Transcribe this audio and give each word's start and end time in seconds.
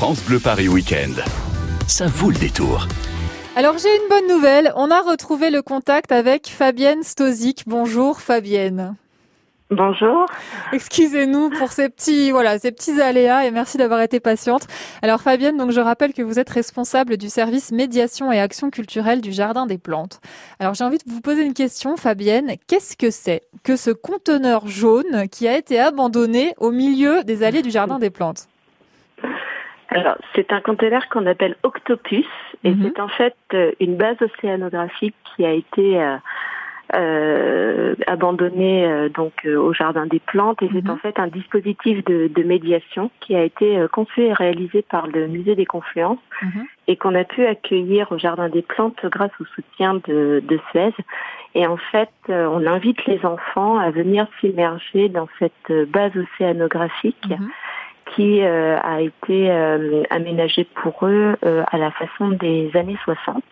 France 0.00 0.22
Bleu 0.22 0.38
Paris 0.38 0.68
Week-end. 0.68 1.10
Ça 1.88 2.06
vaut 2.06 2.30
le 2.30 2.36
détour. 2.36 2.86
Alors 3.56 3.78
j'ai 3.78 3.88
une 3.88 4.08
bonne 4.08 4.28
nouvelle, 4.28 4.72
on 4.76 4.92
a 4.92 5.00
retrouvé 5.00 5.50
le 5.50 5.60
contact 5.60 6.12
avec 6.12 6.46
Fabienne 6.46 7.02
Stozik. 7.02 7.64
Bonjour 7.66 8.20
Fabienne. 8.20 8.94
Bonjour. 9.72 10.26
Excusez-nous 10.72 11.50
pour 11.50 11.72
ces 11.72 11.88
petits 11.88 12.30
voilà, 12.30 12.60
ces 12.60 12.70
petits 12.70 13.00
aléas 13.00 13.44
et 13.44 13.50
merci 13.50 13.76
d'avoir 13.76 14.00
été 14.00 14.20
patiente. 14.20 14.68
Alors 15.02 15.20
Fabienne, 15.20 15.56
donc 15.56 15.72
je 15.72 15.80
rappelle 15.80 16.12
que 16.12 16.22
vous 16.22 16.38
êtes 16.38 16.50
responsable 16.50 17.16
du 17.16 17.28
service 17.28 17.72
médiation 17.72 18.30
et 18.30 18.38
action 18.38 18.70
culturelle 18.70 19.20
du 19.20 19.32
Jardin 19.32 19.66
des 19.66 19.78
Plantes. 19.78 20.20
Alors 20.60 20.74
j'ai 20.74 20.84
envie 20.84 20.98
de 20.98 21.10
vous 21.10 21.20
poser 21.20 21.42
une 21.42 21.54
question 21.54 21.96
Fabienne, 21.96 22.54
qu'est-ce 22.68 22.96
que 22.96 23.10
c'est 23.10 23.42
que 23.64 23.74
ce 23.74 23.90
conteneur 23.90 24.68
jaune 24.68 25.28
qui 25.28 25.48
a 25.48 25.58
été 25.58 25.80
abandonné 25.80 26.54
au 26.58 26.70
milieu 26.70 27.24
des 27.24 27.42
allées 27.42 27.62
du 27.62 27.70
Jardin 27.72 27.98
des 27.98 28.10
Plantes? 28.10 28.46
Alors, 29.90 30.16
c'est 30.34 30.52
un 30.52 30.60
conteneur 30.60 31.08
qu'on 31.08 31.26
appelle 31.26 31.56
Octopus, 31.62 32.26
et 32.62 32.70
mhm. 32.70 32.82
c'est 32.82 33.00
en 33.00 33.08
fait 33.08 33.36
euh, 33.54 33.72
une 33.80 33.96
base 33.96 34.16
océanographique 34.20 35.16
qui 35.34 35.46
a 35.46 35.52
été 35.52 36.00
euh, 36.00 36.16
euh, 36.94 37.94
abandonnée 38.06 38.86
euh, 38.86 39.08
donc 39.08 39.32
au 39.46 39.72
jardin 39.72 40.06
des 40.06 40.18
plantes, 40.18 40.62
et 40.62 40.68
c'est 40.72 40.84
mhm. 40.84 40.90
en 40.90 40.96
fait 40.98 41.18
un 41.18 41.28
dispositif 41.28 42.04
de, 42.04 42.28
de, 42.28 42.42
médiation 42.42 43.10
qui 43.20 43.34
a 43.34 43.42
été 43.42 43.86
conçu 43.90 44.24
et 44.24 44.32
réalisé 44.34 44.82
par 44.82 45.06
le 45.06 45.26
musée 45.26 45.54
des 45.54 45.66
Confluences 45.66 46.18
mhm. 46.42 46.66
et 46.86 46.96
qu'on 46.96 47.14
a 47.14 47.24
pu 47.24 47.46
accueillir 47.46 48.12
au 48.12 48.18
jardin 48.18 48.50
des 48.50 48.62
plantes 48.62 49.00
grâce 49.06 49.32
au 49.40 49.46
soutien 49.46 49.94
de, 50.06 50.42
de 50.46 50.60
Suez. 50.70 50.92
Et 51.54 51.66
en 51.66 51.78
fait, 51.78 52.10
on 52.28 52.66
invite 52.66 53.06
les 53.06 53.24
enfants 53.24 53.78
à 53.78 53.90
venir 53.90 54.26
s'immerger 54.38 55.08
dans 55.08 55.28
cette 55.38 55.72
base 55.88 56.12
océanographique 56.14 57.26
qui 58.18 58.42
euh, 58.42 58.76
a 58.82 59.00
été 59.00 59.48
euh, 59.48 60.02
aménagé 60.10 60.64
pour 60.64 61.06
eux 61.06 61.36
euh, 61.44 61.62
à 61.70 61.78
la 61.78 61.92
façon 61.92 62.30
des 62.30 62.68
années 62.74 62.98
60. 63.04 63.44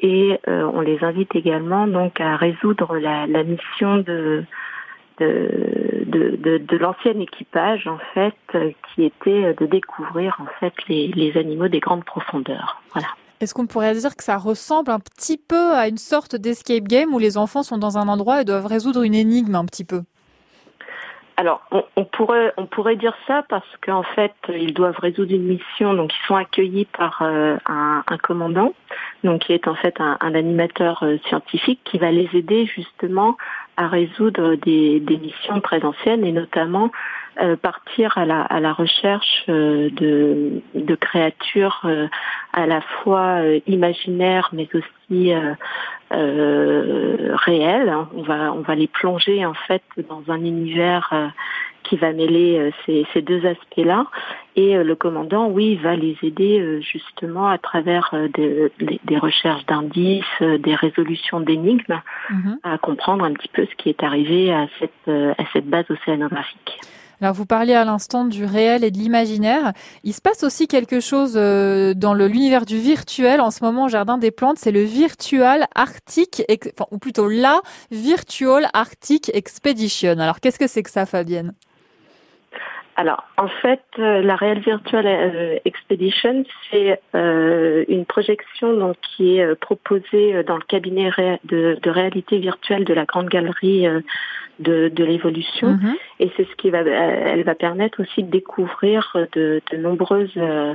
Et 0.00 0.38
on 0.46 0.80
les 0.80 1.02
invite 1.02 1.34
également 1.34 1.88
donc 1.88 2.20
à 2.20 2.36
résoudre 2.36 2.98
la, 2.98 3.26
mission 3.42 3.98
de 3.98 4.44
de, 5.18 5.98
de, 6.06 6.58
de, 6.58 6.76
l'ancien 6.76 7.18
équipage 7.18 7.88
en 7.88 7.98
fait 8.14 8.36
qui 8.94 9.02
était 9.02 9.54
de 9.54 9.66
découvrir 9.66 10.36
en 10.38 10.46
fait 10.60 10.72
les, 10.86 11.08
les 11.08 11.36
animaux 11.36 11.66
des 11.66 11.80
grandes 11.80 12.04
profondeurs. 12.04 12.80
Voilà. 12.92 13.08
Est-ce 13.40 13.54
qu'on 13.54 13.66
pourrait 13.66 13.94
dire 13.94 14.14
que 14.14 14.22
ça 14.22 14.36
ressemble 14.36 14.92
un 14.92 15.00
petit 15.00 15.36
peu 15.36 15.72
à 15.72 15.88
une 15.88 15.98
sorte 15.98 16.36
d'escape 16.36 16.84
game 16.84 17.12
où 17.12 17.18
les 17.18 17.36
enfants 17.36 17.64
sont 17.64 17.78
dans 17.78 17.98
un 17.98 18.06
endroit 18.06 18.40
et 18.40 18.44
doivent 18.44 18.66
résoudre 18.66 19.02
une 19.02 19.16
énigme 19.16 19.56
un 19.56 19.64
petit 19.64 19.84
peu? 19.84 20.02
Alors, 21.38 21.62
on, 21.94 22.04
pourrait 22.04 22.96
dire 22.96 23.14
ça 23.28 23.44
parce 23.48 23.76
qu'en 23.86 24.02
fait, 24.02 24.34
ils 24.48 24.74
doivent 24.74 24.98
résoudre 24.98 25.32
une 25.32 25.44
mission. 25.44 25.94
Donc, 25.94 26.12
ils 26.12 26.26
sont 26.26 26.34
accueillis 26.34 26.86
par 26.86 27.22
euh, 27.22 27.56
un, 27.64 28.02
commandant, 28.20 28.74
donc 29.22 29.42
qui 29.42 29.52
est 29.52 29.68
en 29.68 29.76
fait 29.76 30.00
un, 30.00 30.16
animateur 30.20 31.04
euh, 31.04 31.16
scientifique 31.28 31.78
qui 31.84 31.98
va 31.98 32.10
les 32.10 32.28
aider 32.32 32.66
justement 32.66 33.36
à 33.76 33.86
résoudre 33.86 34.56
des, 34.56 35.00
missions 35.22 35.60
très 35.60 35.84
anciennes 35.84 36.24
et 36.24 36.32
notamment 36.32 36.90
euh, 37.40 37.54
partir 37.54 38.18
à 38.18 38.26
la, 38.26 38.72
recherche 38.72 39.44
de 39.46 40.94
créatures 41.00 41.86
à 42.52 42.66
la 42.66 42.80
fois 42.80 43.42
imaginaires 43.68 44.50
mais 44.52 44.68
aussi 44.74 45.32
euh, 46.12 47.34
réels. 47.34 47.94
On 48.14 48.22
va 48.22 48.52
on 48.52 48.60
va 48.60 48.74
les 48.74 48.86
plonger 48.86 49.44
en 49.44 49.54
fait 49.54 49.82
dans 50.08 50.22
un 50.28 50.38
univers 50.38 51.08
euh, 51.12 51.28
qui 51.82 51.96
va 51.96 52.12
mêler 52.12 52.58
euh, 52.58 52.70
ces, 52.84 53.06
ces 53.12 53.22
deux 53.22 53.44
aspects-là. 53.46 54.06
Et 54.56 54.76
le 54.76 54.94
commandant, 54.96 55.46
oui, 55.46 55.76
va 55.76 55.94
les 55.94 56.16
aider 56.22 56.80
justement 56.82 57.46
à 57.46 57.58
travers 57.58 58.12
des, 58.34 58.72
des 58.80 59.18
recherches 59.18 59.64
d'indices, 59.66 60.24
des 60.40 60.74
résolutions 60.74 61.38
d'énigmes, 61.38 62.00
mm-hmm. 62.28 62.56
à 62.64 62.76
comprendre 62.78 63.24
un 63.24 63.34
petit 63.34 63.46
peu 63.46 63.66
ce 63.66 63.74
qui 63.76 63.88
est 63.88 64.02
arrivé 64.02 64.52
à 64.52 64.66
cette, 64.80 65.08
à 65.08 65.44
cette 65.52 65.66
base 65.66 65.84
océanographique. 65.88 66.80
Alors 67.20 67.34
vous 67.34 67.46
parliez 67.46 67.74
à 67.74 67.84
l'instant 67.84 68.24
du 68.24 68.44
réel 68.44 68.84
et 68.84 68.90
de 68.90 68.98
l'imaginaire. 68.98 69.72
Il 70.04 70.14
se 70.14 70.20
passe 70.20 70.44
aussi 70.44 70.68
quelque 70.68 71.00
chose 71.00 71.32
euh, 71.36 71.92
dans 71.94 72.14
l'univers 72.14 72.64
du 72.64 72.78
virtuel 72.78 73.40
en 73.40 73.50
ce 73.50 73.64
moment 73.64 73.86
au 73.86 73.88
Jardin 73.88 74.18
des 74.18 74.30
Plantes. 74.30 74.58
C'est 74.58 74.70
le 74.70 74.82
Virtual 74.82 75.66
Arctic, 75.74 76.42
ou 76.92 76.98
plutôt 76.98 77.28
la 77.28 77.60
Virtual 77.90 78.68
Arctic 78.72 79.30
Expedition. 79.34 80.18
Alors 80.18 80.38
qu'est-ce 80.40 80.58
que 80.58 80.68
c'est 80.68 80.84
que 80.84 80.90
ça, 80.90 81.06
Fabienne? 81.06 81.54
Alors, 83.00 83.22
en 83.36 83.46
fait, 83.46 83.80
euh, 84.00 84.22
la 84.22 84.34
Real 84.34 84.58
Virtual 84.58 85.06
euh, 85.06 85.58
Expedition, 85.64 86.44
c'est 86.68 87.00
une 87.14 88.04
projection 88.04 88.76
donc 88.76 88.96
qui 89.00 89.38
est 89.38 89.54
proposée 89.54 90.42
dans 90.42 90.56
le 90.56 90.64
cabinet 90.66 91.10
de, 91.44 91.78
de, 91.80 91.90
réalité 91.90 92.38
virtuelle 92.38 92.84
de 92.84 92.92
la 92.92 93.04
Grande 93.04 93.28
Galerie 93.28 93.86
de, 94.58 94.88
de 94.88 95.04
l'évolution. 95.04 95.68
Mhm. 95.68 95.94
Et 96.20 96.30
c'est 96.36 96.44
ce 96.44 96.56
qui 96.56 96.70
va, 96.70 96.80
elle 96.80 97.44
va 97.44 97.54
permettre 97.54 98.02
aussi 98.02 98.22
de 98.22 98.30
découvrir 98.30 99.16
de, 99.32 99.60
de 99.70 99.76
nombreuses, 99.76 100.30
euh, 100.36 100.74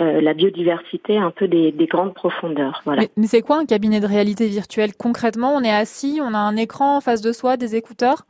euh, 0.00 0.20
la 0.20 0.34
biodiversité 0.34 1.18
un 1.18 1.30
peu 1.30 1.48
des, 1.48 1.72
des 1.72 1.86
grandes 1.86 2.14
profondeurs. 2.14 2.82
Voilà. 2.84 3.02
Mais, 3.16 3.26
c'est 3.26 3.42
quoi 3.42 3.58
un 3.58 3.66
cabinet 3.66 4.00
de 4.00 4.06
réalité 4.06 4.48
virtuelle 4.48 4.92
concrètement? 4.96 5.54
On 5.54 5.62
est 5.62 5.74
assis, 5.74 6.20
on 6.22 6.34
a 6.34 6.38
un 6.38 6.56
écran 6.56 6.96
en 6.96 7.00
face 7.00 7.20
de 7.20 7.32
soi, 7.32 7.56
des 7.56 7.76
écouteurs? 7.76 8.24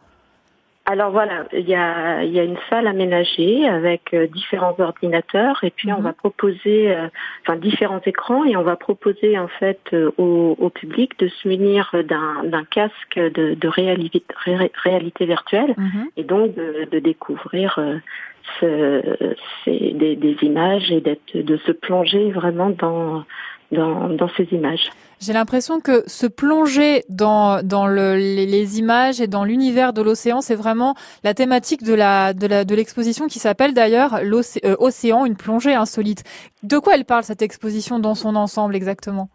Alors 0.84 1.12
voilà, 1.12 1.46
il 1.52 1.68
y 1.68 1.76
a, 1.76 2.24
y 2.24 2.40
a 2.40 2.42
une 2.42 2.58
salle 2.68 2.88
aménagée 2.88 3.68
avec 3.68 4.12
euh, 4.14 4.26
différents 4.26 4.74
ordinateurs 4.80 5.62
et 5.62 5.70
puis 5.70 5.92
on 5.92 5.98
mhm. 5.98 6.04
va 6.04 6.12
proposer, 6.12 6.90
euh, 6.90 7.06
enfin 7.42 7.56
différents 7.56 8.00
écrans 8.04 8.44
et 8.44 8.56
on 8.56 8.62
va 8.62 8.74
proposer 8.74 9.38
en 9.38 9.46
fait 9.46 9.78
euh, 9.92 10.10
au, 10.18 10.56
au, 10.58 10.70
public 10.70 11.16
de 11.20 11.28
se 11.28 11.46
munir 11.46 11.94
d'un 12.04 12.64
casque 12.64 13.16
de, 13.16 13.54
de 13.54 13.68
réalité, 13.68 14.24
réalité 14.82 15.24
virtuelle 15.24 15.74
mhm. 15.76 16.08
et 16.16 16.24
donc 16.24 16.54
de, 16.56 16.88
de 16.90 16.98
découvrir 16.98 17.78
ce, 18.58 19.02
des, 19.66 20.16
des, 20.16 20.36
images 20.42 20.90
et 20.90 21.00
de 21.00 21.56
se 21.58 21.70
plonger 21.70 22.32
vraiment 22.32 22.70
dans 22.70 23.24
dans, 23.72 24.28
ces 24.36 24.44
images. 24.52 24.90
J'ai 25.20 25.32
l'impression 25.32 25.80
que 25.80 26.02
se 26.06 26.26
plonger 26.26 27.04
dans, 27.08 27.62
dans 27.62 27.86
le, 27.86 28.16
les, 28.16 28.78
images 28.78 29.20
et 29.20 29.26
dans 29.26 29.44
l'univers 29.44 29.92
de 29.92 30.02
l'océan, 30.02 30.40
c'est 30.40 30.54
vraiment 30.54 30.94
la 31.24 31.34
thématique 31.34 31.82
de 31.82 31.94
la 31.94 32.34
de 32.34 32.74
l'exposition 32.74 33.28
qui 33.28 33.38
s'appelle 33.38 33.72
d'ailleurs 33.72 34.20
l'océan, 34.22 35.22
euh, 35.22 35.26
une 35.26 35.36
plongée 35.36 35.74
insolite. 35.74 36.24
De 36.62 36.78
quoi 36.78 36.94
elle 36.94 37.04
parle 37.04 37.24
cette 37.24 37.42
exposition 37.42 37.98
dans 37.98 38.14
son 38.14 38.36
ensemble 38.36 38.76
exactement? 38.76 39.28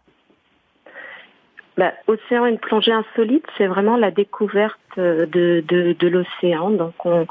Bah, 1.78 1.92
Océan, 2.08 2.44
une 2.46 2.58
plongée 2.58 2.92
insolite, 2.92 3.46
c'est 3.56 3.68
vraiment 3.68 3.96
la 3.96 4.10
découverte 4.10 4.78
euh, 4.98 5.26
de, 5.26 5.64
de, 5.66 5.94
de 5.96 6.08
l'océan. 6.08 6.70
Donc 6.70 7.06
on, 7.06 7.24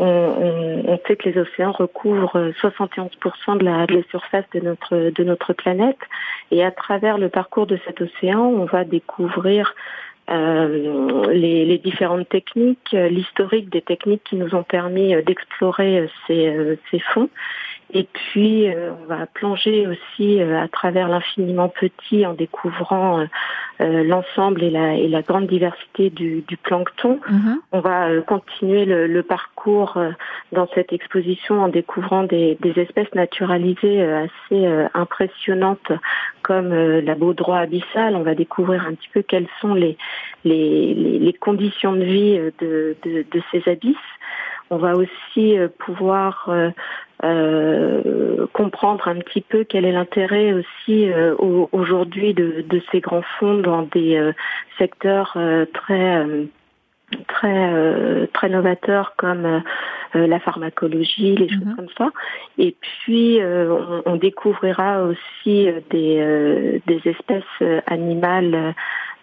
on, 0.00 0.82
on, 0.86 1.00
sait 1.06 1.14
que 1.14 1.28
les 1.28 1.38
océans 1.38 1.70
recouvrent 1.70 2.50
71% 2.60 3.58
de 3.58 3.64
la, 3.64 3.86
de 3.86 3.98
la 3.98 4.02
surface 4.10 4.44
de 4.52 4.60
notre, 4.60 5.10
de 5.10 5.24
notre 5.24 5.52
planète. 5.52 6.00
Et 6.50 6.64
à 6.64 6.72
travers 6.72 7.16
le 7.16 7.28
parcours 7.28 7.68
de 7.68 7.78
cet 7.86 8.00
océan, 8.00 8.40
on 8.40 8.64
va 8.64 8.82
découvrir 8.82 9.72
euh, 10.30 11.32
les, 11.32 11.64
les, 11.64 11.78
différentes 11.78 12.28
techniques, 12.28 12.92
l'historique 12.92 13.70
des 13.70 13.82
techniques 13.82 14.22
qui 14.24 14.36
nous 14.36 14.54
ont 14.54 14.62
permis 14.62 15.14
euh, 15.14 15.22
d'explorer 15.22 15.98
euh, 15.98 16.06
ces, 16.26 16.78
ces 16.90 17.00
fonds 17.00 17.28
et 17.94 18.04
puis, 18.04 18.68
euh, 18.68 18.92
on 19.02 19.06
va 19.06 19.26
plonger 19.26 19.86
aussi 19.86 20.40
euh, 20.40 20.58
à 20.58 20.66
travers 20.66 21.08
l'infiniment 21.08 21.68
petit 21.68 22.24
en 22.24 22.32
découvrant 22.32 23.20
euh, 23.20 24.02
l'ensemble 24.02 24.62
et 24.62 24.70
la, 24.70 24.94
et 24.94 25.08
la, 25.08 25.20
grande 25.20 25.46
diversité 25.46 26.08
du, 26.08 26.42
du 26.48 26.56
plancton. 26.56 27.20
Mhm. 27.28 27.58
On 27.72 27.80
va 27.80 28.08
continuer 28.22 28.86
le, 28.86 29.06
le 29.06 29.22
parcours 29.22 29.98
dans 30.52 30.66
cette 30.74 30.92
exposition 30.92 31.62
en 31.62 31.68
découvrant 31.68 32.22
des, 32.22 32.56
des 32.60 32.80
espèces 32.80 33.12
naturalisées 33.14 34.02
assez 34.02 34.66
impressionnantes 34.94 35.92
comme 36.42 36.72
la 36.72 37.14
baudroie 37.14 37.58
abyssale. 37.58 38.14
On 38.14 38.22
va 38.22 38.34
découvrir 38.34 38.86
un 38.86 38.94
petit 38.94 39.08
peu 39.12 39.22
quelles 39.22 39.48
sont 39.60 39.74
les, 39.74 39.96
les, 40.44 40.94
les 40.94 41.32
conditions 41.32 41.92
de 41.92 42.04
vie 42.04 42.38
de, 42.60 42.96
de, 43.04 43.24
de 43.30 43.42
ces 43.50 43.68
abysses. 43.68 43.96
On 44.72 44.78
va 44.78 44.94
aussi 44.94 45.58
pouvoir 45.78 46.48
euh, 47.24 48.48
comprendre 48.52 49.06
un 49.06 49.14
petit 49.20 49.42
peu 49.42 49.62
quel 49.62 49.84
est 49.84 49.92
l'intérêt 49.92 50.52
aussi 50.54 51.08
euh, 51.08 51.36
aujourd'hui 51.38 52.34
de, 52.34 52.64
de, 52.68 52.82
ces 52.90 52.98
grands 52.98 53.22
fonds 53.38 53.58
dans 53.58 53.82
des 53.82 54.16
euh, 54.16 54.32
secteurs 54.76 55.38
très 55.72 56.26
très 57.28 58.26
très 58.32 58.48
novateurs 58.48 59.14
comme 59.16 59.62
la 60.14 60.40
pharmacologie, 60.40 61.36
les 61.36 61.48
choses 61.48 61.64
mhm. 61.64 61.76
comme 61.76 61.88
ça. 61.96 62.10
Et 62.58 62.74
puis 62.80 63.38
on, 64.06 64.16
découvrira 64.16 65.04
aussi 65.04 65.68
des 65.90 66.80
des 66.86 67.00
espèces 67.04 67.82
animales 67.86 68.74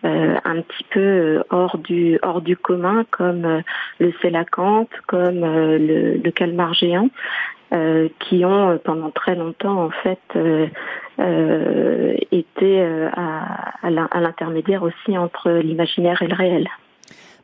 un 0.04 0.62
petit 0.62 0.86
peu 0.92 1.44
hors 1.50 1.78
du 1.78 2.20
hors 2.22 2.42
du 2.42 2.56
commun, 2.56 3.06
comme 3.12 3.62
le 4.00 4.14
sélacanthe, 4.22 4.90
comme 5.08 5.42
le, 5.42 6.18
le 6.18 6.32
calmar 6.32 6.74
géant. 6.74 7.10
qui 8.20 8.44
ont 8.46 8.80
pendant 8.84 9.12
très 9.12 9.36
longtemps 9.36 9.84
en 9.86 9.90
fait 9.92 10.20
été 12.32 12.82
à, 13.14 13.74
à 13.84 14.20
l'intermédiaire 14.20 14.84
aussi 14.84 15.18
entre 15.18 15.52
l'imaginaire 15.52 16.22
et 16.22 16.28
le 16.28 16.36
réel. 16.36 16.68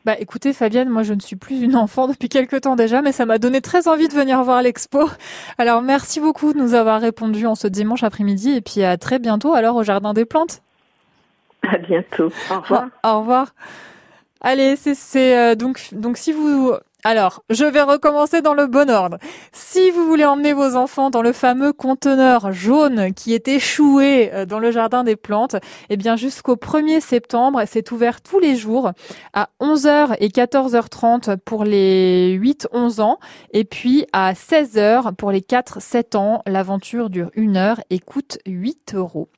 Bah 0.06 0.14
écoutez 0.20 0.54
Fabienne, 0.54 0.88
moi 0.90 1.02
je 1.02 1.16
ne 1.16 1.20
suis 1.20 1.36
plus 1.36 1.62
une 1.64 1.76
enfant 1.76 2.08
depuis 2.08 2.30
quelque 2.30 2.58
temps 2.58 2.76
déjà, 2.76 3.02
mais 3.02 3.12
ça 3.12 3.26
m'a 3.26 3.40
donné 3.40 3.60
très 3.60 3.88
envie 3.88 4.08
de 4.08 4.14
venir 4.14 4.42
voir 4.44 4.62
l'expo. 4.62 5.10
Alors 5.58 5.82
merci 5.82 6.20
beaucoup 6.20 6.54
de 6.54 6.60
nous 6.60 6.76
avoir 6.76 7.02
répondu 7.02 7.48
en 7.48 7.56
ce 7.56 7.68
dimanche 7.68 8.04
après-midi 8.04 8.52
et 8.52 8.62
puis 8.62 8.84
à 8.84 8.98
très 8.98 9.18
bientôt 9.18 9.56
alors 9.56 9.76
au 9.76 9.84
Jardin 9.84 10.14
des 10.14 10.26
Plantes. 10.26 10.62
À 11.72 11.78
bientôt. 11.78 12.32
Au 12.52 12.60
revoir. 12.60 12.88
Au, 13.04 13.20
revoir. 13.20 13.56
Allez, 14.42 14.76
c'est 14.76 15.38
euh, 15.38 15.56
donc 15.56 15.90
donc 15.94 16.18
si 16.18 16.32
vous 16.32 16.76
alors, 17.08 17.44
je 17.52 17.66
vais 17.66 17.84
recommencer 17.84 18.42
dans 18.42 18.56
le 18.56 18.66
bon 18.66 18.90
ordre. 18.90 19.20
Si 19.52 19.92
vous 19.92 20.08
voulez 20.08 20.26
emmener 20.26 20.54
vos 20.54 20.76
enfants 20.76 21.12
dans 21.12 21.22
le 21.22 21.34
fameux 21.34 21.72
conteneur 21.72 22.52
jaune 22.52 23.14
qui 23.14 23.36
est 23.36 23.48
échoué 23.48 24.32
euh, 24.34 24.48
dans 24.48 24.58
le 24.58 24.72
jardin 24.72 25.04
des 25.04 25.16
plantes, 25.16 25.56
eh 25.92 25.98
bien 25.98 26.16
jusqu'au 26.16 26.56
1er 26.56 27.02
septembre, 27.02 27.62
c'est 27.68 27.92
ouvert 27.92 28.22
tous 28.22 28.40
les 28.40 28.56
jours 28.56 28.92
à 29.34 29.50
11h 29.62 30.16
et 30.20 30.30
14h30 30.30 31.38
pour 31.38 31.64
les 31.64 32.40
8-11 32.40 33.02
ans 33.02 33.20
et 33.54 33.66
puis 33.66 34.08
à 34.12 34.34
16h 34.34 35.14
pour 35.14 35.32
les 35.32 35.42
4-7 35.42 36.18
ans. 36.18 36.42
L'aventure 36.48 37.12
dure 37.12 37.30
une 37.36 37.56
heure 37.56 37.82
et 37.92 38.00
coûte 38.00 38.40
8 38.48 38.96
euros. 38.96 39.30